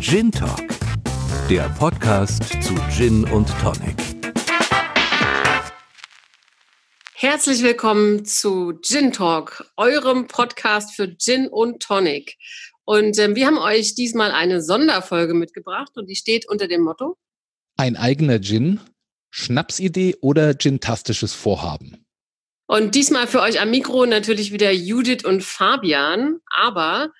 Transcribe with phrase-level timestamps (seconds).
[0.00, 0.66] Gin Talk,
[1.50, 3.96] der Podcast zu Gin und Tonic.
[7.12, 12.38] Herzlich willkommen zu Gin Talk, eurem Podcast für Gin und Tonic.
[12.86, 17.18] Und äh, wir haben euch diesmal eine Sonderfolge mitgebracht und die steht unter dem Motto
[17.76, 18.80] Ein eigener Gin,
[19.28, 22.06] Schnapsidee oder gintastisches Vorhaben.
[22.66, 27.12] Und diesmal für euch am Mikro natürlich wieder Judith und Fabian, aber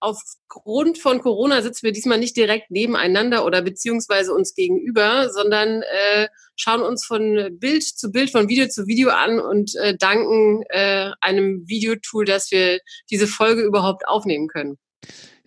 [0.00, 6.28] aufgrund von Corona sitzen wir diesmal nicht direkt nebeneinander oder beziehungsweise uns gegenüber, sondern äh,
[6.56, 11.10] schauen uns von Bild zu Bild, von Video zu Video an und äh, danken äh,
[11.20, 12.80] einem Videotool, dass wir
[13.10, 14.78] diese Folge überhaupt aufnehmen können.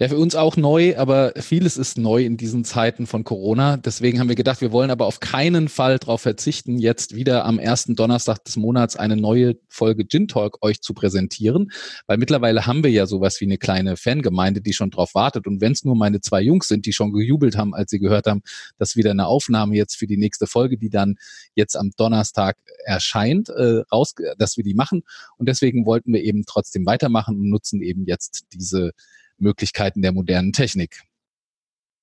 [0.01, 3.77] Ja, für uns auch neu, aber vieles ist neu in diesen Zeiten von Corona.
[3.77, 7.59] Deswegen haben wir gedacht, wir wollen aber auf keinen Fall darauf verzichten, jetzt wieder am
[7.59, 11.71] ersten Donnerstag des Monats eine neue Folge Gin Talk euch zu präsentieren,
[12.07, 15.45] weil mittlerweile haben wir ja sowas wie eine kleine Fangemeinde, die schon drauf wartet.
[15.45, 18.25] Und wenn es nur meine zwei Jungs sind, die schon gejubelt haben, als sie gehört
[18.25, 18.41] haben,
[18.79, 21.17] dass wieder eine Aufnahme jetzt für die nächste Folge, die dann
[21.53, 25.03] jetzt am Donnerstag erscheint, äh, raus, dass wir die machen.
[25.37, 28.93] Und deswegen wollten wir eben trotzdem weitermachen und nutzen eben jetzt diese
[29.41, 31.01] Möglichkeiten der modernen Technik.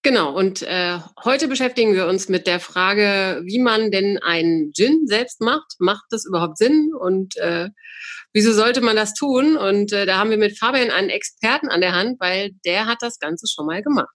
[0.03, 5.07] Genau, und äh, heute beschäftigen wir uns mit der Frage, wie man denn einen Gin
[5.07, 5.75] selbst macht.
[5.81, 7.71] Macht das überhaupt Sinn und äh,
[8.33, 9.57] wieso sollte man das tun?
[9.57, 12.99] Und äh, da haben wir mit Fabian einen Experten an der Hand, weil der hat
[13.01, 14.15] das Ganze schon mal gemacht.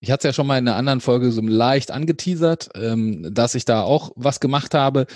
[0.00, 3.56] Ich hatte es ja schon mal in einer anderen Folge so leicht angeteasert, ähm, dass
[3.56, 5.06] ich da auch was gemacht habe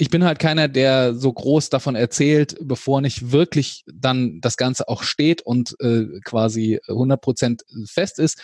[0.00, 4.88] ich bin halt keiner, der so groß davon erzählt, bevor nicht wirklich dann das Ganze
[4.88, 8.40] auch steht und äh, quasi 100% fest ist.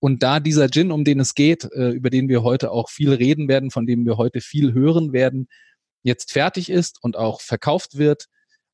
[0.00, 3.12] Und da dieser Gin, um den es geht, äh, über den wir heute auch viel
[3.12, 5.46] reden werden, von dem wir heute viel hören werden,
[6.02, 8.26] jetzt fertig ist und auch verkauft wird,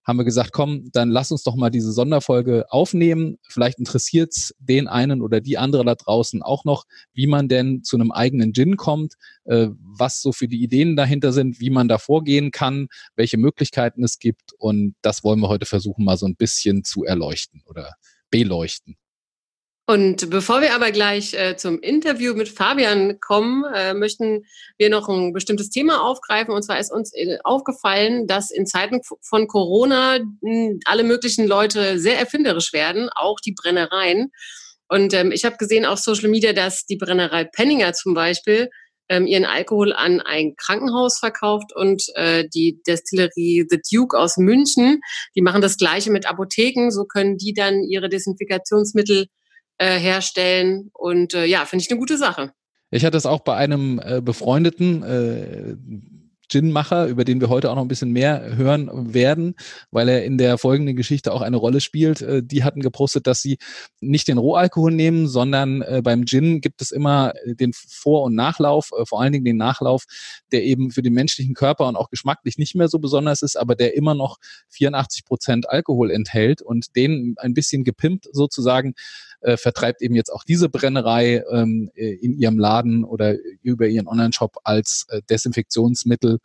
[0.05, 3.39] haben wir gesagt, komm, dann lass uns doch mal diese Sonderfolge aufnehmen.
[3.49, 7.83] Vielleicht interessiert es den einen oder die andere da draußen auch noch, wie man denn
[7.85, 9.15] zu einem eigenen Gin kommt,
[9.45, 14.03] äh, was so für die Ideen dahinter sind, wie man da vorgehen kann, welche Möglichkeiten
[14.03, 14.53] es gibt.
[14.59, 17.95] Und das wollen wir heute versuchen, mal so ein bisschen zu erleuchten oder
[18.31, 18.97] beleuchten.
[19.85, 24.45] Und bevor wir aber gleich äh, zum Interview mit Fabian kommen, äh, möchten
[24.79, 26.55] wir noch ein bestimmtes Thema aufgreifen.
[26.55, 31.99] Und zwar ist uns äh, aufgefallen, dass in Zeiten von Corona hm, alle möglichen Leute
[31.99, 34.31] sehr erfinderisch werden, auch die Brennereien.
[34.89, 38.71] Und ähm, ich habe gesehen auf Social Media, dass die Brennerei Penninger zum Beispiel
[39.09, 45.01] ähm, ihren Alkohol an ein Krankenhaus verkauft und äh, die Destillerie The Duke aus München,
[45.35, 46.91] die machen das gleiche mit Apotheken.
[46.91, 49.27] So können die dann ihre Desinfektionsmittel
[49.83, 50.91] äh, herstellen.
[50.93, 52.53] Und äh, ja, finde ich eine gute Sache.
[52.91, 55.77] Ich hatte es auch bei einem äh, befreundeten äh,
[56.53, 59.55] Gin-Macher, über den wir heute auch noch ein bisschen mehr hören werden,
[59.91, 62.21] weil er in der folgenden Geschichte auch eine Rolle spielt.
[62.21, 63.57] Äh, die hatten gepostet, dass sie
[64.03, 68.91] nicht den Rohalkohol nehmen, sondern äh, beim Gin gibt es immer den Vor- und Nachlauf,
[68.97, 70.05] äh, vor allen Dingen den Nachlauf,
[70.53, 73.75] der eben für den menschlichen Körper und auch geschmacklich nicht mehr so besonders ist, aber
[73.75, 74.37] der immer noch
[74.69, 78.93] 84 Prozent Alkohol enthält und den ein bisschen gepimpt sozusagen
[79.43, 84.09] äh, vertreibt eben jetzt auch diese Brennerei ähm, äh, in ihrem Laden oder über ihren
[84.09, 86.39] Online-Shop als äh, Desinfektionsmittel.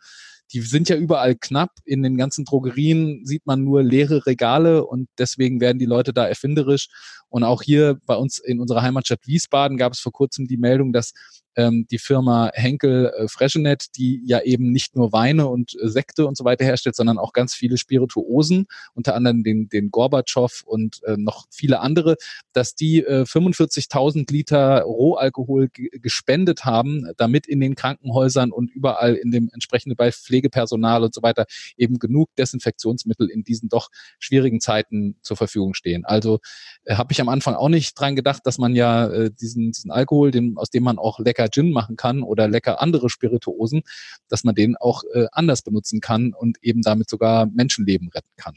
[0.52, 1.72] Die sind ja überall knapp.
[1.84, 6.26] In den ganzen Drogerien sieht man nur leere Regale und deswegen werden die Leute da
[6.26, 6.88] erfinderisch.
[7.28, 10.92] Und auch hier bei uns in unserer Heimatstadt Wiesbaden gab es vor kurzem die Meldung,
[10.92, 11.12] dass
[11.58, 16.26] ähm, die Firma Henkel äh, Freshenet, die ja eben nicht nur Weine und äh, Sekte
[16.26, 21.02] und so weiter herstellt, sondern auch ganz viele Spirituosen, unter anderem den, den Gorbatschow und
[21.04, 22.16] äh, noch viele andere,
[22.52, 29.32] dass die äh, 45.000 Liter Rohalkohol gespendet haben, damit in den Krankenhäusern und überall in
[29.32, 31.46] dem entsprechenden bei Pflegepersonal und so weiter
[31.76, 33.88] eben genug Desinfektionsmittel in diesen doch
[34.20, 36.04] schwierigen Zeiten zur Verfügung stehen.
[36.04, 36.38] Also
[36.84, 39.90] äh, habe ich am Anfang auch nicht dran gedacht, dass man ja äh, diesen, diesen
[39.90, 43.82] Alkohol, den, aus dem man auch lecker Gin machen kann oder lecker andere Spirituosen,
[44.28, 48.56] dass man den auch äh, anders benutzen kann und eben damit sogar Menschenleben retten kann.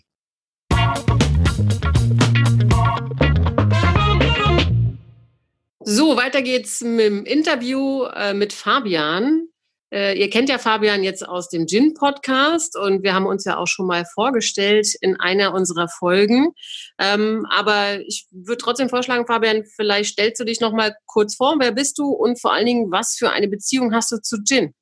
[5.84, 9.48] So, weiter geht's mit dem Interview äh, mit Fabian.
[9.92, 13.68] Äh, ihr kennt ja Fabian jetzt aus dem Gin-Podcast und wir haben uns ja auch
[13.68, 16.54] schon mal vorgestellt in einer unserer Folgen.
[16.98, 21.56] Ähm, aber ich würde trotzdem vorschlagen, Fabian, vielleicht stellst du dich noch mal kurz vor.
[21.60, 24.74] Wer bist du und vor allen Dingen, was für eine Beziehung hast du zu Gin?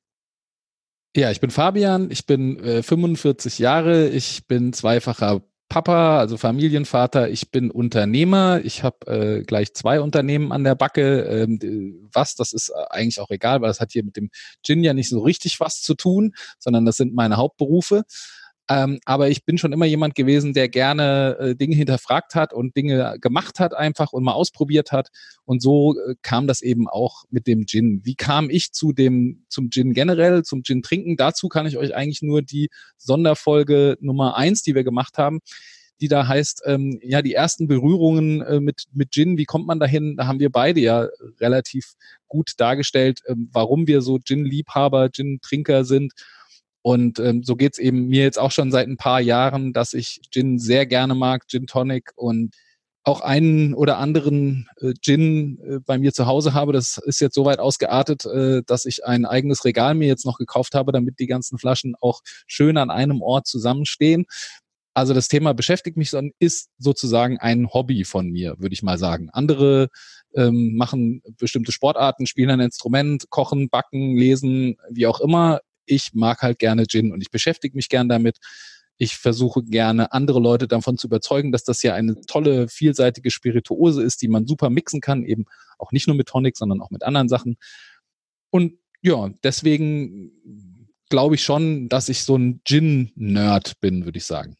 [1.16, 7.30] Ja, ich bin Fabian, ich bin äh, 45 Jahre, ich bin zweifacher Papa, also Familienvater,
[7.30, 11.20] ich bin Unternehmer, ich habe äh, gleich zwei Unternehmen an der Backe.
[11.22, 14.30] Ähm, was, das ist äh, eigentlich auch egal, weil das hat hier mit dem
[14.64, 18.02] Gin ja nicht so richtig was zu tun, sondern das sind meine Hauptberufe.
[18.70, 22.76] Ähm, aber ich bin schon immer jemand gewesen, der gerne äh, Dinge hinterfragt hat und
[22.76, 25.08] Dinge gemacht hat einfach und mal ausprobiert hat.
[25.44, 28.00] Und so äh, kam das eben auch mit dem Gin.
[28.04, 31.16] Wie kam ich zu dem, zum Gin generell, zum Gin trinken?
[31.16, 35.40] Dazu kann ich euch eigentlich nur die Sonderfolge Nummer eins, die wir gemacht haben,
[36.00, 39.80] die da heißt, ähm, ja, die ersten Berührungen äh, mit, mit Gin, wie kommt man
[39.80, 40.16] dahin?
[40.16, 41.08] Da haben wir beide ja
[41.40, 41.94] relativ
[42.28, 46.12] gut dargestellt, ähm, warum wir so Gin-Liebhaber, Gin-Trinker sind.
[46.82, 50.20] Und ähm, so geht's eben mir jetzt auch schon seit ein paar Jahren, dass ich
[50.30, 52.54] Gin sehr gerne mag, Gin Tonic und
[53.02, 56.72] auch einen oder anderen äh, Gin äh, bei mir zu Hause habe.
[56.72, 60.38] Das ist jetzt so weit ausgeartet, äh, dass ich ein eigenes Regal mir jetzt noch
[60.38, 64.26] gekauft habe, damit die ganzen Flaschen auch schön an einem Ort zusammenstehen.
[64.92, 68.98] Also das Thema beschäftigt mich, sondern ist sozusagen ein Hobby von mir, würde ich mal
[68.98, 69.30] sagen.
[69.30, 69.88] Andere
[70.34, 75.60] ähm, machen bestimmte Sportarten, spielen ein Instrument, kochen, backen, lesen, wie auch immer.
[75.86, 78.38] Ich mag halt gerne Gin und ich beschäftige mich gern damit.
[78.96, 84.02] Ich versuche gerne andere Leute davon zu überzeugen, dass das ja eine tolle, vielseitige Spirituose
[84.02, 85.46] ist, die man super mixen kann, eben
[85.78, 87.56] auch nicht nur mit Tonic, sondern auch mit anderen Sachen.
[88.50, 94.56] Und ja, deswegen glaube ich schon, dass ich so ein Gin-Nerd bin, würde ich sagen.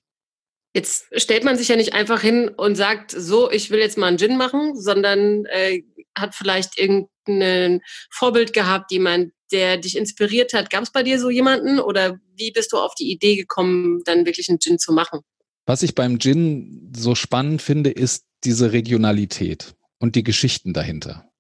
[0.72, 4.06] Jetzt stellt man sich ja nicht einfach hin und sagt, so, ich will jetzt mal
[4.06, 5.82] einen Gin machen, sondern äh,
[6.16, 7.80] hat vielleicht irgendein
[8.10, 10.70] Vorbild gehabt, jemand, der dich inspiriert hat.
[10.70, 14.26] Gab es bei dir so jemanden oder wie bist du auf die Idee gekommen, dann
[14.26, 15.20] wirklich einen Gin zu machen?
[15.66, 21.30] Was ich beim Gin so spannend finde, ist diese Regionalität und die Geschichten dahinter.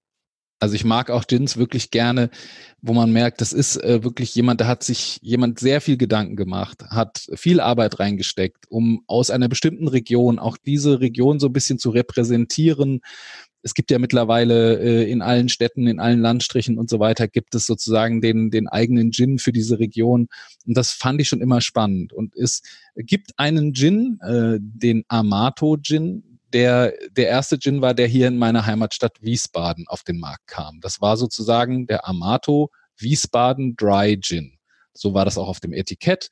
[0.62, 2.28] Also ich mag auch Gins wirklich gerne,
[2.82, 6.36] wo man merkt, das ist äh, wirklich jemand, da hat sich jemand sehr viel Gedanken
[6.36, 11.54] gemacht, hat viel Arbeit reingesteckt, um aus einer bestimmten Region auch diese Region so ein
[11.54, 13.00] bisschen zu repräsentieren.
[13.62, 17.54] Es gibt ja mittlerweile äh, in allen Städten, in allen Landstrichen und so weiter, gibt
[17.54, 20.28] es sozusagen den, den eigenen Gin für diese Region.
[20.66, 22.12] Und das fand ich schon immer spannend.
[22.12, 22.62] Und es
[22.96, 28.38] gibt einen Gin, äh, den Amato Gin, der, der erste Gin war, der hier in
[28.38, 30.80] meiner Heimatstadt Wiesbaden auf den Markt kam.
[30.80, 34.58] Das war sozusagen der Amato Wiesbaden Dry Gin.
[34.94, 36.28] So war das auch auf dem Etikett.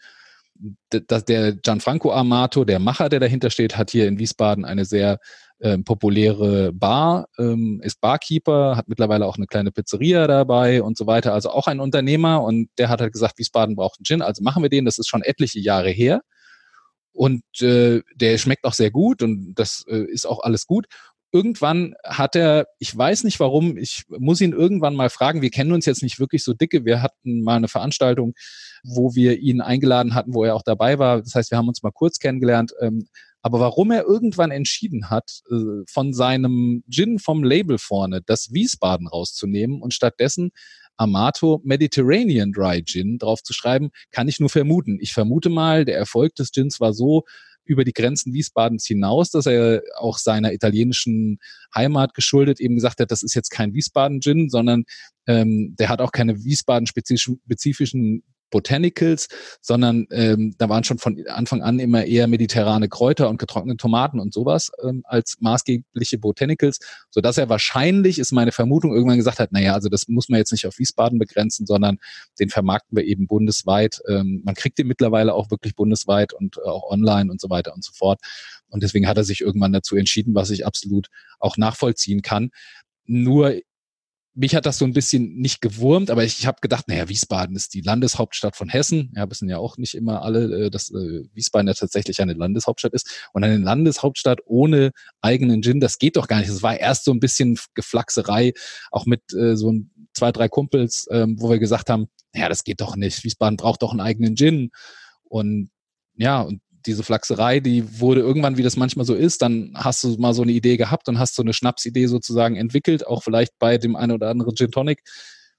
[0.93, 5.21] Der Gianfranco Amato, der Macher, der dahinter steht, hat hier in Wiesbaden eine sehr
[5.61, 11.07] ähm, populäre Bar, ähm, ist Barkeeper, hat mittlerweile auch eine kleine Pizzeria dabei und so
[11.07, 11.35] weiter.
[11.35, 14.63] Also auch ein Unternehmer und der hat halt gesagt, Wiesbaden braucht einen Gin, also machen
[14.63, 14.85] wir den.
[14.85, 16.23] Das ist schon etliche Jahre her.
[17.13, 20.87] Und äh, der schmeckt auch sehr gut und das äh, ist auch alles gut.
[21.33, 25.73] Irgendwann hat er, ich weiß nicht warum, ich muss ihn irgendwann mal fragen, wir kennen
[25.73, 28.35] uns jetzt nicht wirklich so dicke, wir hatten mal eine Veranstaltung,
[28.85, 31.21] wo wir ihn eingeladen hatten, wo er auch dabei war.
[31.21, 32.73] Das heißt, wir haben uns mal kurz kennengelernt.
[32.81, 33.09] Ähm,
[33.43, 39.07] aber warum er irgendwann entschieden hat, äh, von seinem Gin vom Label vorne das Wiesbaden
[39.07, 40.51] rauszunehmen und stattdessen
[40.97, 44.99] Amato Mediterranean Dry Gin drauf zu schreiben, kann ich nur vermuten.
[45.01, 47.25] Ich vermute mal, der Erfolg des Gins war so
[47.65, 51.39] über die Grenzen Wiesbadens hinaus, dass er auch seiner italienischen
[51.75, 54.85] Heimat geschuldet eben gesagt hat, das ist jetzt kein Wiesbaden-Gin, sondern
[55.27, 59.29] ähm, der hat auch keine Wiesbaden-spezifischen Botanicals,
[59.61, 64.21] sondern ähm, da waren schon von Anfang an immer eher mediterrane Kräuter und getrocknete Tomaten
[64.21, 66.79] und sowas ähm, als maßgebliche Botanicals,
[67.11, 70.39] so dass er wahrscheinlich, ist meine Vermutung, irgendwann gesagt hat, naja, also das muss man
[70.39, 71.99] jetzt nicht auf Wiesbaden begrenzen, sondern
[72.39, 74.01] den vermarkten wir eben bundesweit.
[74.09, 77.75] Ähm, man kriegt den mittlerweile auch wirklich bundesweit und äh, auch online und so weiter
[77.75, 78.21] und so fort.
[78.69, 81.09] Und deswegen hat er sich irgendwann dazu entschieden, was ich absolut
[81.39, 82.51] auch nachvollziehen kann.
[83.07, 83.55] Nur
[84.35, 87.57] mich hat das so ein bisschen nicht gewurmt, aber ich, ich habe gedacht, naja, Wiesbaden
[87.57, 89.13] ist die Landeshauptstadt von Hessen.
[89.17, 92.93] Ja, wissen ja auch nicht immer alle, äh, dass äh, Wiesbaden ja tatsächlich eine Landeshauptstadt
[92.93, 93.29] ist.
[93.33, 96.51] Und eine Landeshauptstadt ohne eigenen Gin, das geht doch gar nicht.
[96.51, 98.53] Das war erst so ein bisschen Geflaxerei,
[98.91, 102.65] auch mit äh, so ein, zwei, drei Kumpels, ähm, wo wir gesagt haben, naja, das
[102.65, 103.25] geht doch nicht.
[103.25, 104.71] Wiesbaden braucht doch einen eigenen Gin.
[105.25, 105.71] Und
[106.15, 110.17] ja, und diese Flachserei, die wurde irgendwann, wie das manchmal so ist, dann hast du
[110.19, 113.79] mal so eine Idee gehabt und hast so eine Schnapsidee sozusagen entwickelt, auch vielleicht bei
[113.79, 115.03] dem einen oder anderen Gin Tonic.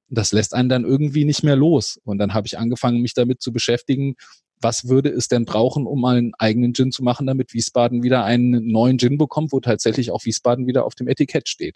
[0.09, 1.99] Das lässt einen dann irgendwie nicht mehr los.
[2.03, 4.15] Und dann habe ich angefangen, mich damit zu beschäftigen,
[4.61, 8.23] was würde es denn brauchen, um mal einen eigenen Gin zu machen, damit Wiesbaden wieder
[8.23, 11.75] einen neuen Gin bekommt, wo tatsächlich auch Wiesbaden wieder auf dem Etikett steht.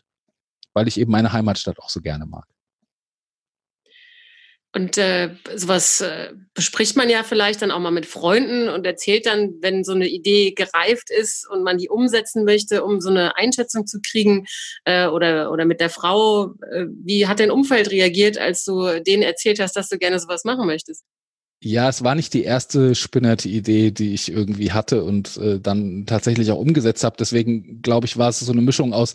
[0.73, 2.45] Weil ich eben meine Heimatstadt auch so gerne mag.
[4.75, 9.27] Und äh, sowas äh, bespricht man ja vielleicht dann auch mal mit Freunden und erzählt
[9.27, 13.37] dann, wenn so eine Idee gereift ist und man die umsetzen möchte, um so eine
[13.37, 14.47] Einschätzung zu kriegen
[14.85, 16.55] äh, oder, oder mit der Frau.
[16.71, 20.43] Äh, wie hat dein Umfeld reagiert, als du denen erzählt hast, dass du gerne sowas
[20.43, 21.03] machen möchtest?
[21.61, 26.05] Ja, es war nicht die erste spinnerte Idee, die ich irgendwie hatte und äh, dann
[26.07, 27.15] tatsächlich auch umgesetzt habe.
[27.17, 29.13] Deswegen glaube ich, war es so eine Mischung aus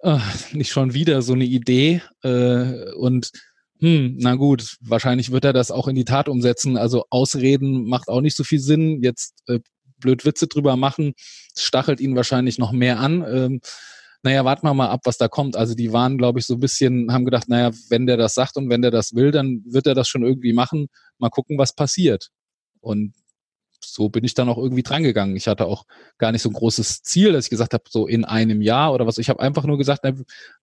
[0.00, 0.18] äh,
[0.52, 3.32] nicht schon wieder so eine Idee äh, und
[3.80, 6.76] hm, na gut, wahrscheinlich wird er das auch in die Tat umsetzen.
[6.76, 9.02] Also Ausreden macht auch nicht so viel Sinn.
[9.02, 9.60] Jetzt äh,
[10.00, 11.14] blöd Witze drüber machen,
[11.56, 13.24] stachelt ihn wahrscheinlich noch mehr an.
[13.28, 13.60] Ähm,
[14.22, 15.56] naja, warten wir mal ab, was da kommt.
[15.56, 18.56] Also die waren, glaube ich, so ein bisschen, haben gedacht, naja, wenn der das sagt
[18.56, 20.88] und wenn der das will, dann wird er das schon irgendwie machen.
[21.18, 22.28] Mal gucken, was passiert.
[22.80, 23.14] Und
[23.84, 25.36] so bin ich dann auch irgendwie drangegangen.
[25.36, 25.84] Ich hatte auch
[26.18, 29.06] gar nicht so ein großes Ziel, dass ich gesagt habe, so in einem Jahr oder
[29.06, 29.18] was.
[29.18, 30.14] Ich habe einfach nur gesagt, na,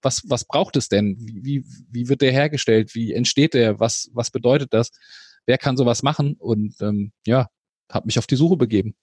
[0.02, 1.18] was, was braucht es denn?
[1.20, 2.96] Wie, wie wird der hergestellt?
[2.96, 3.80] Wie entsteht der?
[3.80, 4.92] Was, was bedeutet das?
[5.46, 6.36] Wer kann sowas machen?
[6.40, 7.48] Und ähm, ja,
[7.92, 8.96] habe mich auf die Suche begeben.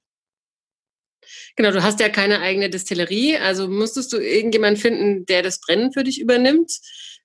[1.57, 5.93] Genau, du hast ja keine eigene Distillerie, also musstest du irgendjemanden finden, der das Brennen
[5.93, 6.73] für dich übernimmt.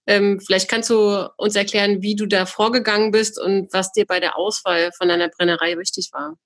[0.06, 4.20] Ähm, vielleicht kannst du uns erklären, wie du da vorgegangen bist und was dir bei
[4.20, 6.38] der Auswahl von deiner Brennerei wichtig war.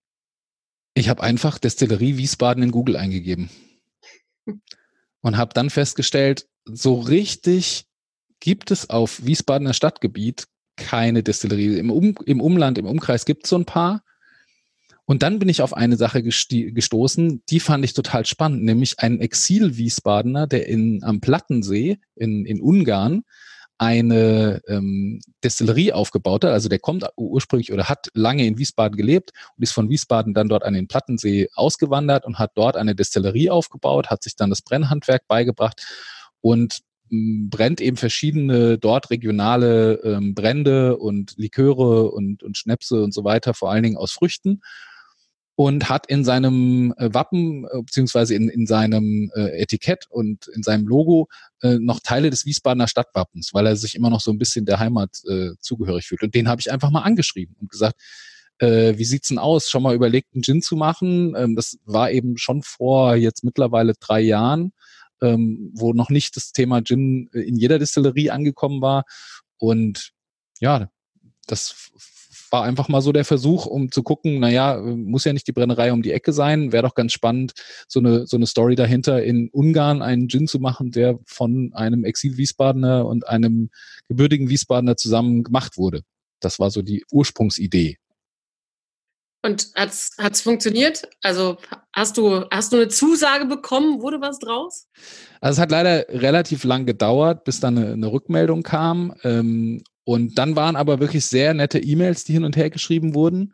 [0.94, 3.50] Ich habe einfach Destillerie Wiesbaden in Google eingegeben
[5.22, 7.86] und habe dann festgestellt, so richtig
[8.40, 11.78] gibt es auf Wiesbadener Stadtgebiet keine Destillerie.
[11.78, 14.04] Im, um, im Umland, im Umkreis gibt es so ein paar.
[15.06, 19.20] Und dann bin ich auf eine Sache gestoßen, die fand ich total spannend, nämlich einen
[19.20, 23.24] Exil-Wiesbadener, der in, am Plattensee in, in Ungarn
[23.82, 26.52] eine ähm, Destillerie aufgebaut hat.
[26.52, 30.50] Also der kommt ursprünglich oder hat lange in Wiesbaden gelebt und ist von Wiesbaden dann
[30.50, 34.62] dort an den Plattensee ausgewandert und hat dort eine Destillerie aufgebaut, hat sich dann das
[34.62, 35.82] Brennhandwerk beigebracht
[36.42, 43.16] und ähm, brennt eben verschiedene dort regionale ähm, Brände und Liköre und, und Schnäpse und
[43.16, 44.62] so weiter, vor allen Dingen aus Früchten
[45.56, 50.64] und hat in seinem äh, Wappen äh, beziehungsweise in, in seinem äh, Etikett und in
[50.64, 51.28] seinem Logo
[51.64, 55.22] noch Teile des Wiesbadener Stadtwappens, weil er sich immer noch so ein bisschen der Heimat
[55.30, 56.24] äh, zugehörig fühlt.
[56.24, 58.02] Und den habe ich einfach mal angeschrieben und gesagt,
[58.62, 59.70] äh, wie sieht's denn aus?
[59.70, 61.36] Schon mal überlegt, einen Gin zu machen?
[61.36, 64.72] Ähm, das war eben schon vor jetzt mittlerweile drei Jahren,
[65.22, 69.04] ähm, wo noch nicht das Thema Gin in jeder Distillerie angekommen war.
[69.58, 70.12] Und
[70.60, 70.90] ja,
[71.48, 71.92] das
[72.52, 75.94] war einfach mal so der Versuch, um zu gucken, naja, muss ja nicht die Brennerei
[75.94, 77.54] um die Ecke sein, wäre doch ganz spannend,
[77.88, 82.04] so eine, so eine Story dahinter, in Ungarn einen Gin zu machen, der von einem
[82.04, 83.70] Exil-Wiesbadener und einem
[84.10, 86.02] gebürtigen Wiesbadener zusammen gemacht wurde.
[86.42, 87.98] Das war so die Ursprungsidee.
[89.44, 91.10] Und hat's hat's funktioniert?
[91.24, 91.58] Also
[91.94, 94.02] hast du hast du eine Zusage bekommen?
[94.02, 94.88] Wurde was draus?
[95.40, 99.16] Also es hat leider relativ lang gedauert, bis dann eine, eine Rückmeldung kam.
[99.24, 103.54] Ähm, und dann waren aber wirklich sehr nette E-Mails, die hin und her geschrieben wurden.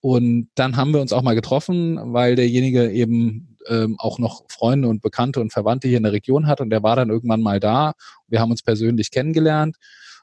[0.00, 4.88] Und dann haben wir uns auch mal getroffen, weil derjenige eben ähm, auch noch Freunde
[4.88, 6.60] und Bekannte und Verwandte hier in der Region hat.
[6.60, 7.94] Und der war dann irgendwann mal da.
[8.28, 9.76] Wir haben uns persönlich kennengelernt.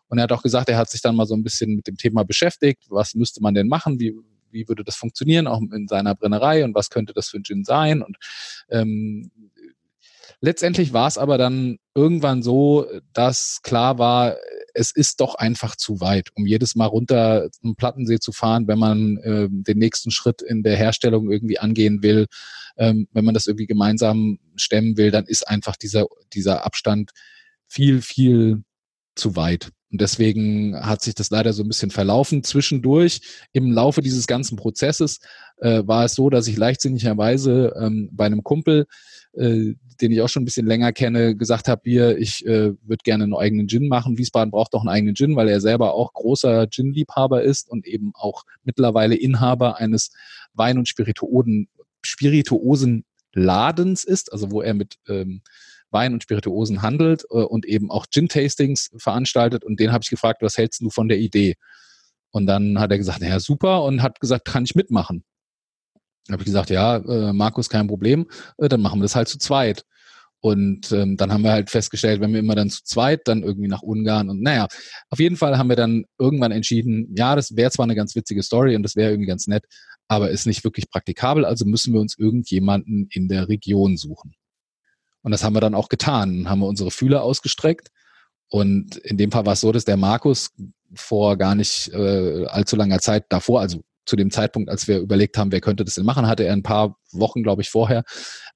[0.08, 1.98] Und er hat auch gesagt, er hat sich dann mal so ein bisschen mit dem
[1.98, 2.86] Thema beschäftigt.
[2.90, 4.00] Was müsste man denn machen?
[4.00, 4.14] Wie,
[4.52, 6.64] wie würde das funktionieren, auch in seiner Brennerei?
[6.64, 8.02] Und was könnte das für ein Gin sein?
[8.02, 8.18] Und
[8.70, 9.32] ähm,
[10.42, 14.36] letztendlich war es aber dann irgendwann so, dass klar war,
[14.76, 18.78] es ist doch einfach zu weit, um jedes Mal runter zum Plattensee zu fahren, wenn
[18.78, 22.28] man äh, den nächsten Schritt in der Herstellung irgendwie angehen will.
[22.78, 27.12] Ähm, wenn man das irgendwie gemeinsam stemmen will, dann ist einfach dieser, dieser Abstand
[27.68, 28.64] viel, viel
[29.16, 29.72] zu weit.
[29.92, 32.44] Und deswegen hat sich das leider so ein bisschen verlaufen.
[32.44, 33.22] Zwischendurch
[33.54, 35.22] im Laufe dieses ganzen Prozesses
[35.60, 38.88] äh, war es so, dass ich leichtsinnigerweise ähm, bei einem Kumpel
[39.38, 43.04] äh, den ich auch schon ein bisschen länger kenne, gesagt habe, hier, ich äh, würde
[43.04, 44.18] gerne einen eigenen Gin machen.
[44.18, 48.12] Wiesbaden braucht doch einen eigenen Gin, weil er selber auch großer Gin-Liebhaber ist und eben
[48.16, 50.12] auch mittlerweile Inhaber eines
[50.54, 51.70] Wein- und Spirituosen,
[52.02, 55.42] Spirituosen-Ladens ist, also wo er mit ähm,
[55.92, 59.64] Wein und Spirituosen handelt äh, und eben auch Gin-Tastings veranstaltet.
[59.64, 61.56] Und den habe ich gefragt, was hältst du von der Idee?
[62.32, 65.24] Und dann hat er gesagt, naja, super, und hat gesagt, kann ich mitmachen
[66.32, 68.28] habe ich gesagt, ja, äh, Markus, kein Problem,
[68.58, 69.86] äh, dann machen wir das halt zu zweit.
[70.42, 73.68] Und ähm, dann haben wir halt festgestellt, wenn wir immer dann zu zweit, dann irgendwie
[73.68, 74.68] nach Ungarn und naja,
[75.10, 78.44] auf jeden Fall haben wir dann irgendwann entschieden, ja, das wäre zwar eine ganz witzige
[78.44, 79.66] Story und das wäre irgendwie ganz nett,
[80.08, 84.36] aber ist nicht wirklich praktikabel, also müssen wir uns irgendjemanden in der Region suchen.
[85.24, 87.90] Und das haben wir dann auch getan, haben wir unsere Fühler ausgestreckt.
[88.48, 90.52] Und in dem Fall war es so, dass der Markus
[90.94, 95.38] vor gar nicht äh, allzu langer Zeit davor, also zu dem Zeitpunkt, als wir überlegt
[95.38, 98.04] haben, wer könnte das denn machen, hatte er ein paar Wochen, glaube ich, vorher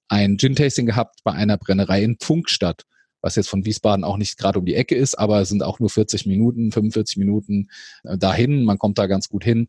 [0.08, 2.84] ein Gin-Tasting gehabt bei einer Brennerei in Funkstadt,
[3.22, 5.90] was jetzt von Wiesbaden auch nicht gerade um die Ecke ist, aber sind auch nur
[5.90, 7.70] 40 Minuten, 45 Minuten
[8.04, 8.64] äh, dahin.
[8.64, 9.68] Man kommt da ganz gut hin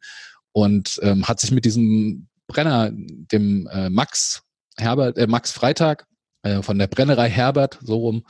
[0.53, 4.43] und ähm, hat sich mit diesem Brenner, dem äh, Max
[4.77, 6.07] Herbert, äh, Max Freitag,
[6.43, 8.25] äh, von der Brennerei Herbert, so rum,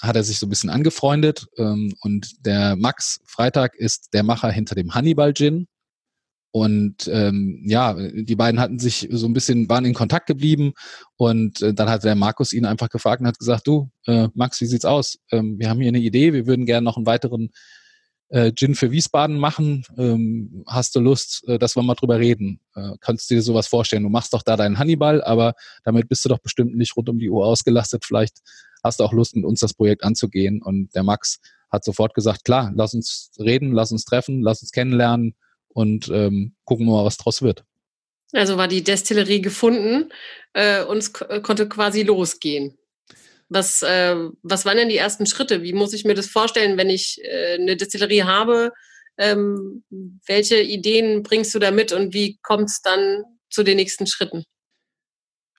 [0.00, 1.46] hat er sich so ein bisschen angefreundet.
[1.58, 5.68] Ähm, und der Max Freitag ist der Macher hinter dem Hannibal Gin,
[6.52, 10.72] und ähm, ja, die beiden hatten sich so ein bisschen, waren in Kontakt geblieben
[11.16, 14.60] und äh, dann hat der Markus ihn einfach gefragt und hat gesagt, du, äh, Max,
[14.60, 15.18] wie sieht's aus?
[15.30, 17.50] Ähm, wir haben hier eine Idee, wir würden gerne noch einen weiteren
[18.30, 19.84] äh, Gin für Wiesbaden machen.
[19.96, 22.60] Ähm, hast du Lust, äh, dass wir mal drüber reden?
[22.74, 24.02] Äh, kannst du dir sowas vorstellen?
[24.02, 25.54] Du machst doch da deinen Hannibal, aber
[25.84, 28.04] damit bist du doch bestimmt nicht rund um die Uhr ausgelastet.
[28.04, 28.38] Vielleicht
[28.82, 30.62] hast du auch Lust, mit uns das Projekt anzugehen.
[30.62, 31.38] Und der Max
[31.70, 35.36] hat sofort gesagt, klar, lass uns reden, lass uns treffen, lass uns kennenlernen
[35.72, 37.64] und ähm, gucken wir mal, was draus wird.
[38.32, 40.12] Also war die Destillerie gefunden
[40.52, 42.78] äh, und es konnte quasi losgehen.
[43.48, 45.62] Was, äh, was waren denn die ersten Schritte?
[45.62, 48.72] Wie muss ich mir das vorstellen, wenn ich äh, eine Destillerie habe?
[49.18, 49.82] Ähm,
[50.26, 54.44] welche Ideen bringst du da mit und wie kommt es dann zu den nächsten Schritten?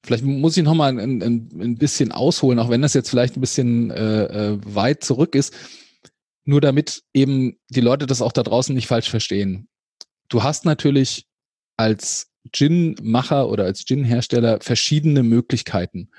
[0.03, 3.37] Vielleicht muss ich noch mal ein, ein, ein bisschen ausholen, auch wenn das jetzt vielleicht
[3.37, 5.53] ein bisschen äh, äh, weit zurück ist.
[6.43, 9.67] Nur damit eben die Leute das auch da draußen nicht falsch verstehen.
[10.31, 11.25] Du hast natürlich
[11.75, 16.09] als Gin-Macher oder als Gin-Hersteller verschiedene Möglichkeiten.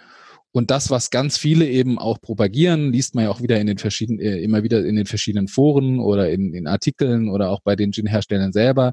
[0.52, 3.78] Und das, was ganz viele eben auch propagieren, liest man ja auch wieder in den
[3.78, 7.74] verschiedenen, äh, immer wieder in den verschiedenen Foren oder in, in Artikeln oder auch bei
[7.74, 8.92] den Gin-Herstellern selber,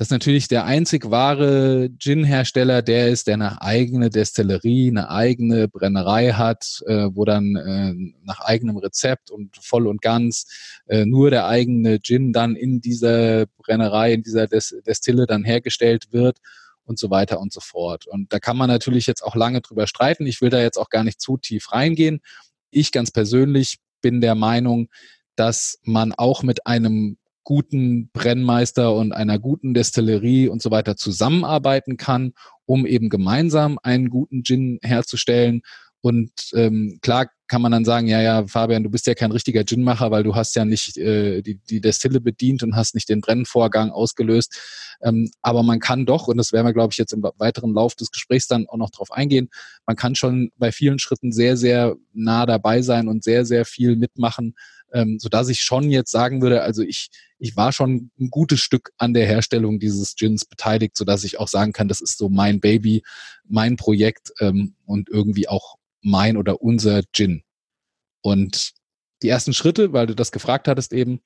[0.00, 6.32] dass natürlich der einzig wahre Gin-Hersteller der ist, der eine eigene Destillerie, eine eigene Brennerei
[6.32, 7.92] hat, äh, wo dann äh,
[8.24, 10.46] nach eigenem Rezept und voll und ganz
[10.86, 16.06] äh, nur der eigene Gin dann in dieser Brennerei, in dieser Des Destille dann hergestellt
[16.12, 16.38] wird
[16.84, 18.06] und so weiter und so fort.
[18.06, 20.24] Und da kann man natürlich jetzt auch lange drüber streiten.
[20.26, 22.22] Ich will da jetzt auch gar nicht zu tief reingehen.
[22.70, 24.88] Ich ganz persönlich bin der Meinung,
[25.36, 31.96] dass man auch mit einem guten Brennmeister und einer guten Destillerie und so weiter zusammenarbeiten
[31.96, 32.32] kann,
[32.66, 35.62] um eben gemeinsam einen guten Gin herzustellen.
[36.02, 39.64] Und ähm, klar kann man dann sagen, ja, ja, Fabian, du bist ja kein richtiger
[39.64, 43.20] Ginmacher, weil du hast ja nicht äh, die, die Destille bedient und hast nicht den
[43.20, 44.96] Brennvorgang ausgelöst.
[45.02, 47.96] Ähm, aber man kann doch, und das werden wir, glaube ich, jetzt im weiteren Lauf
[47.96, 49.50] des Gesprächs dann auch noch drauf eingehen,
[49.84, 53.96] man kann schon bei vielen Schritten sehr, sehr nah dabei sein und sehr, sehr viel
[53.96, 54.54] mitmachen,
[54.92, 58.60] ähm, so dass ich schon jetzt sagen würde, also ich, ich war schon ein gutes
[58.60, 62.18] Stück an der Herstellung dieses Gins beteiligt, so dass ich auch sagen kann, das ist
[62.18, 63.02] so mein Baby,
[63.44, 67.42] mein Projekt ähm, und irgendwie auch mein oder unser Gin.
[68.22, 68.72] Und
[69.22, 71.20] die ersten Schritte, weil du das gefragt hattest eben,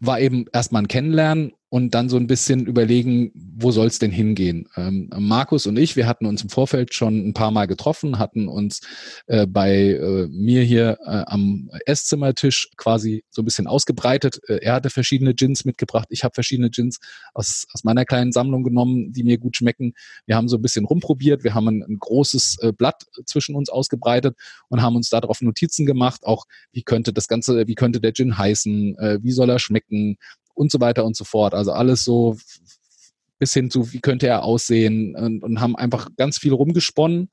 [0.00, 4.10] war eben erstmal ein Kennenlernen und dann so ein bisschen überlegen, wo soll es denn
[4.10, 4.68] hingehen.
[4.76, 8.48] Ähm, Markus und ich, wir hatten uns im Vorfeld schon ein paar Mal getroffen, hatten
[8.48, 8.80] uns
[9.26, 14.40] äh, bei äh, mir hier äh, am Esszimmertisch quasi so ein bisschen ausgebreitet.
[14.48, 17.00] Äh, er hatte verschiedene Gins mitgebracht, ich habe verschiedene Gins
[17.34, 19.92] aus, aus meiner kleinen Sammlung genommen, die mir gut schmecken.
[20.24, 23.68] Wir haben so ein bisschen rumprobiert, wir haben ein, ein großes äh, Blatt zwischen uns
[23.68, 24.36] ausgebreitet
[24.68, 28.38] und haben uns darauf Notizen gemacht, auch wie könnte das Ganze, wie könnte der Gin
[28.38, 30.16] heißen, äh, wie soll er schmecken,
[30.58, 31.54] und so weiter und so fort.
[31.54, 32.36] Also alles so
[33.38, 37.30] bis hin zu, wie könnte er aussehen und, und haben einfach ganz viel rumgesponnen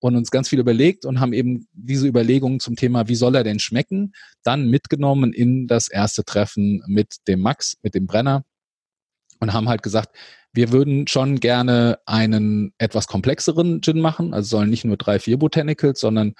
[0.00, 3.44] und uns ganz viel überlegt und haben eben diese Überlegungen zum Thema, wie soll er
[3.44, 8.44] denn schmecken, dann mitgenommen in das erste Treffen mit dem Max, mit dem Brenner
[9.40, 10.16] und haben halt gesagt,
[10.52, 15.38] wir würden schon gerne einen etwas komplexeren Gin machen, also sollen nicht nur drei, vier
[15.38, 16.34] Botanicals, sondern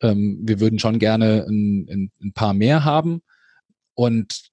[0.00, 3.22] ähm, wir würden schon gerne ein, ein, ein paar mehr haben.
[3.94, 4.50] Und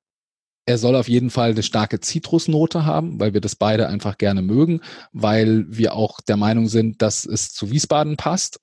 [0.66, 4.42] er soll auf jeden Fall eine starke Zitrusnote haben, weil wir das beide einfach gerne
[4.42, 4.82] mögen,
[5.14, 8.60] weil wir auch der Meinung sind, dass es zu Wiesbaden passt,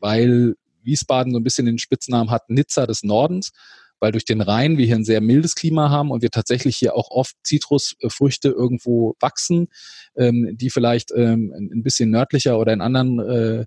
[0.00, 3.52] weil Wiesbaden so ein bisschen den Spitznamen hat Nizza des Nordens,
[4.00, 6.96] weil durch den Rhein wir hier ein sehr mildes Klima haben und wir tatsächlich hier
[6.96, 9.68] auch oft Zitrusfrüchte irgendwo wachsen,
[10.16, 13.66] ähm, die vielleicht ähm, ein bisschen nördlicher oder in anderen äh,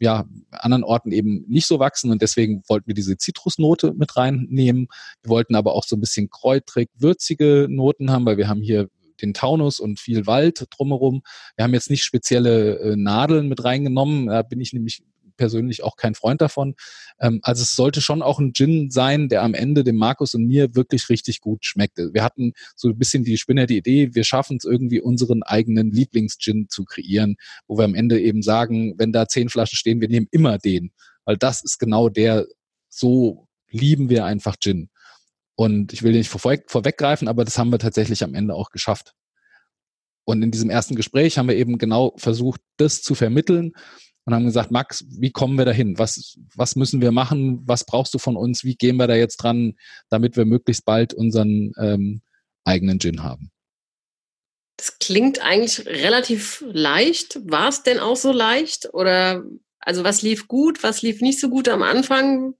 [0.00, 4.88] ja, anderen Orten eben nicht so wachsen und deswegen wollten wir diese Zitrusnote mit reinnehmen.
[5.22, 8.88] Wir wollten aber auch so ein bisschen kräutrig, würzige Noten haben, weil wir haben hier
[9.20, 11.22] den Taunus und viel Wald drumherum.
[11.56, 14.26] Wir haben jetzt nicht spezielle äh, Nadeln mit reingenommen.
[14.26, 15.02] Da bin ich nämlich
[15.40, 16.74] persönlich auch kein Freund davon.
[17.18, 20.44] Ähm, also es sollte schon auch ein Gin sein, der am Ende dem Markus und
[20.44, 21.96] mir wirklich richtig gut schmeckt.
[21.96, 25.90] Wir hatten so ein bisschen die Spinner die Idee, wir schaffen es irgendwie unseren eigenen
[25.90, 30.10] Lieblingsgin zu kreieren, wo wir am Ende eben sagen, wenn da zehn Flaschen stehen, wir
[30.10, 30.92] nehmen immer den,
[31.24, 32.46] weil das ist genau der,
[32.90, 34.90] so lieben wir einfach Gin.
[35.54, 39.14] Und ich will nicht vorweggreifen, aber das haben wir tatsächlich am Ende auch geschafft.
[40.24, 43.72] Und in diesem ersten Gespräch haben wir eben genau versucht, das zu vermitteln
[44.30, 45.98] und haben gesagt, Max, wie kommen wir dahin?
[45.98, 47.62] Was, was müssen wir machen?
[47.66, 48.62] Was brauchst du von uns?
[48.62, 49.74] Wie gehen wir da jetzt dran,
[50.08, 52.22] damit wir möglichst bald unseren ähm,
[52.64, 53.50] eigenen Gin haben?
[54.76, 57.40] Das klingt eigentlich relativ leicht.
[57.44, 58.88] War es denn auch so leicht?
[58.94, 59.42] Oder
[59.80, 62.54] also was lief gut, was lief nicht so gut am Anfang?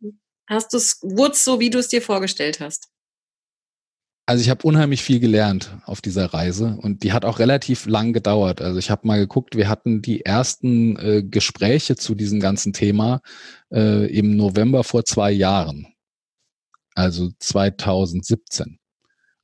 [0.48, 1.00] Hast du es,
[1.34, 2.88] so, wie du es dir vorgestellt hast?
[4.30, 8.12] Also ich habe unheimlich viel gelernt auf dieser Reise und die hat auch relativ lang
[8.12, 8.62] gedauert.
[8.62, 13.22] Also ich habe mal geguckt, wir hatten die ersten äh, Gespräche zu diesem ganzen Thema
[13.72, 15.88] äh, im November vor zwei Jahren.
[16.94, 18.78] also 2017.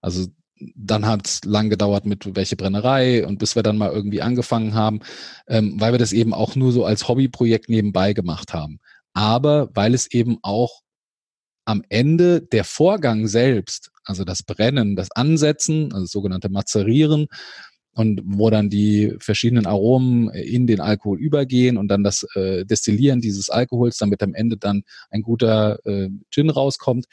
[0.01, 0.29] Also
[0.77, 4.75] dann hat es lang gedauert mit welche Brennerei und bis wir dann mal irgendwie angefangen
[4.75, 5.01] haben,
[5.49, 8.79] ähm, weil wir das eben auch nur so als Hobbyprojekt nebenbei gemacht haben.
[9.15, 10.83] Aber weil es eben auch
[11.65, 17.27] am Ende der Vorgang selbst, also das Brennen, das Ansetzen, also das sogenannte Mazerieren,
[17.97, 23.23] und wo dann die verschiedenen Aromen in den Alkohol übergehen und dann das äh, Destillieren
[23.23, 27.07] dieses Alkohols, damit am Ende dann ein guter äh, Gin rauskommt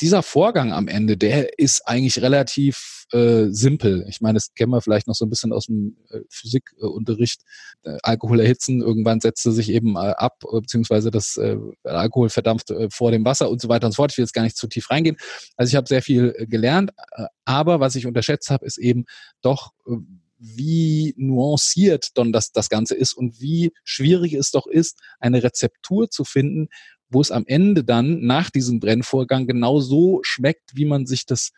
[0.00, 4.04] dieser Vorgang am Ende, der ist eigentlich relativ äh, simpel.
[4.08, 7.42] Ich meine, das kennen wir vielleicht noch so ein bisschen aus dem äh, Physikunterricht.
[7.82, 12.70] Äh, Alkohol erhitzen, irgendwann setzt er sich eben äh, ab, beziehungsweise das äh, Alkohol verdampft
[12.70, 14.12] äh, vor dem Wasser und so weiter und so fort.
[14.12, 15.16] Ich will jetzt gar nicht zu tief reingehen.
[15.56, 19.04] Also ich habe sehr viel äh, gelernt, äh, aber was ich unterschätzt habe, ist eben
[19.42, 19.96] doch, äh,
[20.38, 26.10] wie nuanciert dann das, das Ganze ist und wie schwierig es doch ist, eine Rezeptur
[26.10, 26.68] zu finden,
[27.10, 31.52] wo es am Ende dann nach diesem Brennvorgang genau so schmeckt, wie man sich das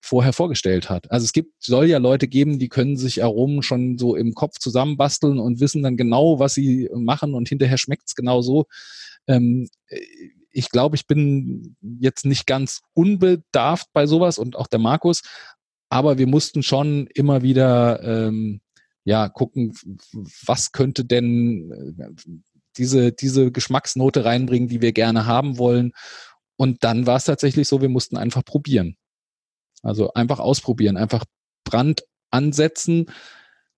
[0.00, 1.10] vorher vorgestellt hat.
[1.10, 4.58] Also es gibt, soll ja Leute geben, die können sich Aromen schon so im Kopf
[4.58, 8.66] zusammenbasteln und wissen dann genau, was sie machen und hinterher schmeckt es genau so.
[9.28, 9.68] Ähm,
[10.50, 15.22] ich glaube, ich bin jetzt nicht ganz unbedarft bei sowas und auch der Markus,
[15.88, 18.60] aber wir mussten schon immer wieder ähm,
[19.04, 19.72] ja gucken,
[20.44, 22.06] was könnte denn
[22.76, 25.92] diese, diese Geschmacksnote reinbringen, die wir gerne haben wollen.
[26.56, 28.96] Und dann war es tatsächlich so, wir mussten einfach probieren.
[29.82, 31.24] Also einfach ausprobieren, einfach
[31.64, 33.06] Brand ansetzen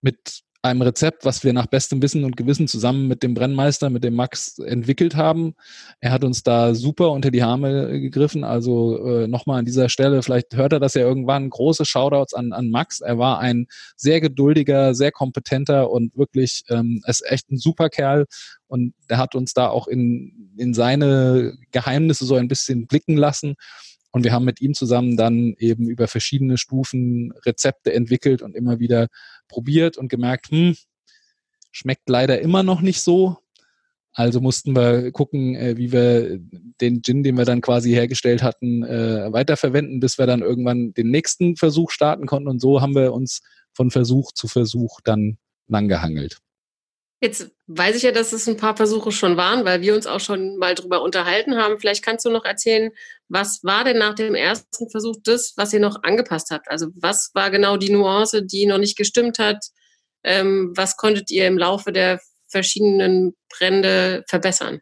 [0.01, 4.03] mit einem Rezept, was wir nach bestem Wissen und Gewissen zusammen mit dem Brennmeister, mit
[4.03, 5.55] dem Max entwickelt haben.
[6.01, 8.45] Er hat uns da super unter die Arme gegriffen.
[8.45, 12.55] Also äh, nochmal an dieser Stelle, vielleicht hört er das ja irgendwann, große Shoutouts an,
[12.55, 13.03] an Max.
[13.03, 18.25] Er war ein sehr geduldiger, sehr kompetenter und wirklich ähm, ist echt ein super Kerl.
[18.67, 23.57] Und der hat uns da auch in, in seine Geheimnisse so ein bisschen blicken lassen.
[24.15, 28.79] Und wir haben mit ihm zusammen dann eben über verschiedene Stufen Rezepte entwickelt und immer
[28.79, 29.09] wieder
[29.49, 30.77] probiert und gemerkt, hm,
[31.73, 33.39] schmeckt leider immer noch nicht so.
[34.13, 36.39] Also mussten wir gucken, äh, wie wir
[36.81, 41.11] den Gin, den wir dann quasi hergestellt hatten, äh, weiterverwenden, bis wir dann irgendwann den
[41.11, 42.49] nächsten Versuch starten konnten.
[42.49, 46.39] Und so haben wir uns von Versuch zu Versuch dann langgehangelt.
[47.21, 50.21] Jetzt weiß ich ja, dass es ein paar Versuche schon waren, weil wir uns auch
[50.21, 51.79] schon mal drüber unterhalten haben.
[51.79, 52.91] Vielleicht kannst du noch erzählen,
[53.29, 56.69] was war denn nach dem ersten Versuch das, was ihr noch angepasst habt?
[56.69, 59.65] Also was war genau die Nuance, die noch nicht gestimmt hat?
[60.23, 64.81] Ähm, was konntet ihr im Laufe der verschiedenen Brände verbessern?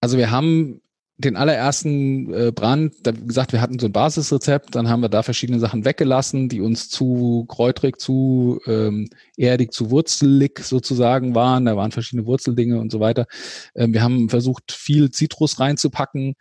[0.00, 0.80] Also wir haben
[1.20, 5.08] den allerersten äh, Brand, da, wie gesagt, wir hatten so ein Basisrezept, dann haben wir
[5.08, 11.64] da verschiedene Sachen weggelassen, die uns zu kräutrig, zu ähm, erdig, zu wurzelig sozusagen waren.
[11.64, 13.26] Da waren verschiedene Wurzeldinge und so weiter.
[13.74, 16.34] Ähm, wir haben versucht, viel Zitrus reinzupacken,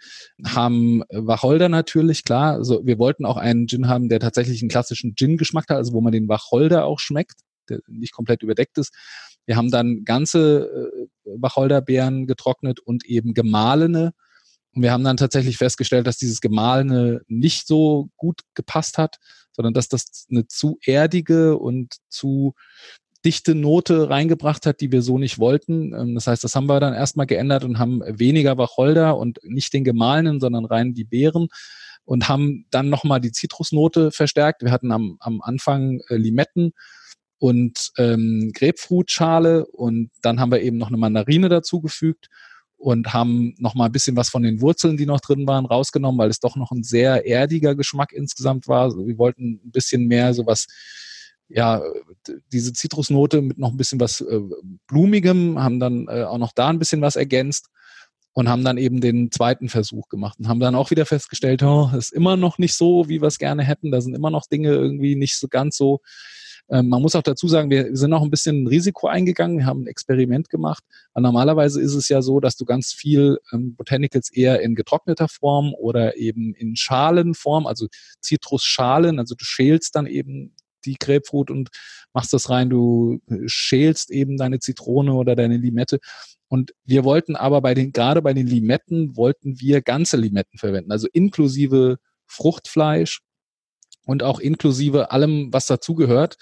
[0.46, 2.54] haben Wacholder natürlich, klar.
[2.54, 6.02] Also wir wollten auch einen Gin haben, der tatsächlich einen klassischen Gin-Geschmack hat, also wo
[6.02, 8.94] man den Wacholder auch schmeckt, der nicht komplett überdeckt ist.
[9.48, 10.70] Wir haben dann ganze
[11.26, 14.13] äh, Wacholderbeeren getrocknet und eben gemahlene
[14.78, 19.18] und wir haben dann tatsächlich festgestellt, dass dieses Gemahlene nicht so gut gepasst hat,
[19.54, 22.54] sondern dass das eine zu erdige und zu
[23.26, 25.96] dichte Note reingebracht hat, die wir so nicht wollten.
[25.96, 29.74] Ähm, das heißt, das haben wir dann erstmal geändert und haben weniger Wacholder und nicht
[29.74, 31.48] den gemahlenen, sondern rein die Beeren
[32.06, 34.62] und haben dann nochmal die Zitrusnote verstärkt.
[34.62, 36.74] Wir hatten am, am Anfang äh, Limetten
[37.40, 42.28] und ähm, Grapefruitschale und dann haben wir eben noch eine Mandarine dazugefügt
[42.78, 46.20] und haben noch mal ein bisschen was von den Wurzeln, die noch drin waren, rausgenommen,
[46.20, 48.96] weil es doch noch ein sehr erdiger Geschmack insgesamt war.
[48.96, 50.68] Wir wollten ein bisschen mehr sowas,
[51.50, 51.82] ja,
[52.52, 54.40] diese Zitrusnote mit noch ein bisschen was äh,
[54.88, 57.70] Blumigem, haben dann äh, auch noch da ein bisschen was ergänzt
[58.34, 61.90] und haben dann eben den zweiten Versuch gemacht und haben dann auch wieder festgestellt, oh,
[61.98, 63.92] ist immer noch nicht so, wie wir es gerne hätten.
[63.92, 66.02] Da sind immer noch Dinge irgendwie nicht so ganz so
[66.70, 69.60] ähm, man muss auch dazu sagen, wir sind auch ein bisschen ein Risiko eingegangen.
[69.60, 70.84] Wir haben ein Experiment gemacht.
[71.14, 75.28] Weil normalerweise ist es ja so, dass du ganz viel ähm, Botanicals eher in getrockneter
[75.28, 77.88] Form oder eben in Schalenform, also
[78.22, 80.54] Zitrusschalen, also du schälst dann eben
[80.86, 81.70] die Grapefruit und
[82.14, 86.00] machst das rein, du schälst eben deine Zitrone oder deine Limette.
[86.50, 90.92] Und wir wollten aber bei den, gerade bei den Limetten wollten wir ganze Limetten verwenden,
[90.92, 93.22] also inklusive Fruchtfleisch
[94.08, 96.38] und auch inklusive allem, was dazugehört.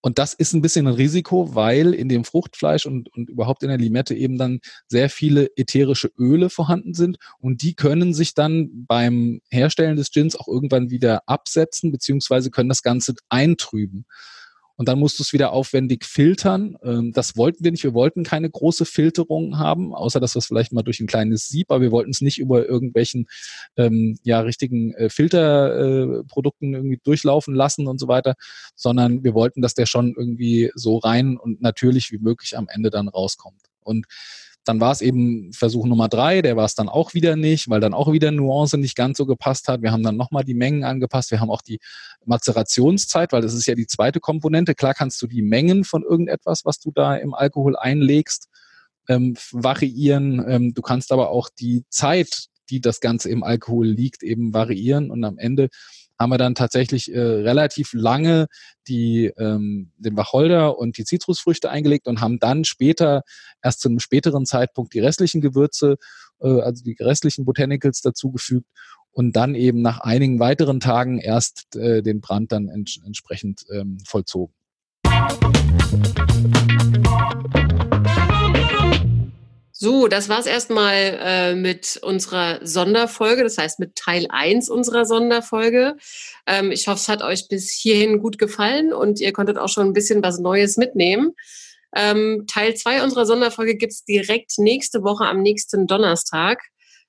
[0.00, 3.68] Und das ist ein bisschen ein Risiko, weil in dem Fruchtfleisch und, und überhaupt in
[3.68, 8.86] der Limette eben dann sehr viele ätherische Öle vorhanden sind und die können sich dann
[8.86, 14.06] beim Herstellen des Gins auch irgendwann wieder absetzen, beziehungsweise können das Ganze eintrüben.
[14.78, 16.76] Und dann musst du es wieder aufwendig filtern.
[16.84, 17.82] Ähm, das wollten wir nicht.
[17.82, 21.48] Wir wollten keine große Filterung haben, außer dass wir es vielleicht mal durch ein kleines
[21.48, 23.26] Sieb, aber wir wollten es nicht über irgendwelchen
[23.76, 28.36] ähm, ja richtigen äh, Filterprodukten äh, irgendwie durchlaufen lassen und so weiter,
[28.76, 32.90] sondern wir wollten, dass der schon irgendwie so rein und natürlich wie möglich am Ende
[32.90, 33.60] dann rauskommt.
[33.82, 34.06] Und
[34.64, 37.80] dann war es eben Versuch Nummer drei, der war es dann auch wieder nicht, weil
[37.80, 39.82] dann auch wieder Nuance nicht ganz so gepasst hat.
[39.82, 41.30] Wir haben dann nochmal die Mengen angepasst.
[41.30, 41.78] Wir haben auch die
[42.26, 44.74] Mazerationszeit, weil das ist ja die zweite Komponente.
[44.74, 48.48] Klar kannst du die Mengen von irgendetwas, was du da im Alkohol einlegst,
[49.08, 50.44] ähm, variieren.
[50.46, 55.10] Ähm, du kannst aber auch die Zeit, die das Ganze im Alkohol liegt, eben variieren.
[55.10, 55.68] Und am Ende
[56.18, 58.46] haben wir dann tatsächlich äh, relativ lange
[58.88, 63.22] die, ähm, den Wacholder und die Zitrusfrüchte eingelegt und haben dann später,
[63.62, 65.96] erst zu einem späteren Zeitpunkt, die restlichen Gewürze,
[66.40, 68.66] äh, also die restlichen Botanicals dazugefügt
[69.12, 73.98] und dann eben nach einigen weiteren Tagen erst äh, den Brand dann ents entsprechend ähm,
[74.06, 74.54] vollzogen.
[79.80, 85.94] So, das war's erstmal äh, mit unserer Sonderfolge, das heißt mit Teil 1 unserer Sonderfolge.
[86.48, 89.86] Ähm, ich hoffe, es hat euch bis hierhin gut gefallen und ihr konntet auch schon
[89.86, 91.30] ein bisschen was Neues mitnehmen.
[91.94, 96.60] Ähm, Teil 2 unserer Sonderfolge gibt's direkt nächste Woche am nächsten Donnerstag.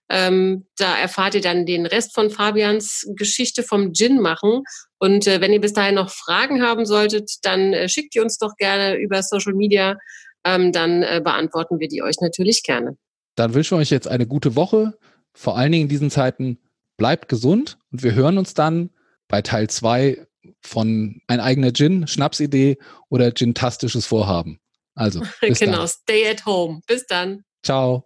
[0.08, 4.62] Ähm, da erfahrt ihr dann den Rest von Fabians Geschichte vom Gin machen.
[5.00, 8.38] Und äh, wenn ihr bis dahin noch Fragen haben solltet, dann äh, schickt ihr uns
[8.38, 9.98] doch gerne über Social Media
[10.46, 12.98] ähm, dann äh, beantworten wir die euch natürlich gerne.
[13.36, 14.98] Dann wünschen wir euch jetzt eine gute Woche.
[15.34, 16.60] Vor allen Dingen in diesen Zeiten
[16.98, 18.90] bleibt gesund und wir hören uns dann
[19.28, 20.26] bei Teil 2
[20.62, 22.78] von ein eigener Gin, Schnapsidee
[23.10, 24.60] oder Gin-tastisches Vorhaben.
[24.96, 25.88] Also, genau, dann.
[25.88, 26.82] stay at home.
[26.88, 27.44] Bis dann.
[27.64, 28.06] Ciao.